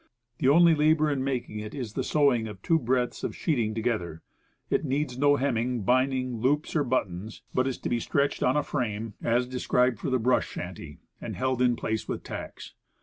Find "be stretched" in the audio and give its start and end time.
7.89-8.41